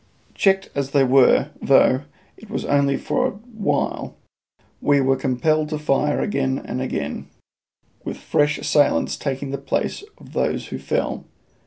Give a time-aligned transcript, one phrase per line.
[0.33, 2.01] Checked as they were, though,
[2.35, 4.15] it was only for a while;
[4.59, 7.27] and we were compelled to fire again and again,
[8.03, 11.25] with fresh assailants taking the places of those who fell.